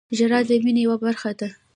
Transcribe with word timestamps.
•ژړا 0.17 0.39
د 0.49 0.51
مینې 0.63 0.81
یوه 0.85 0.97
برخه 1.05 1.31
ده. 1.39 1.49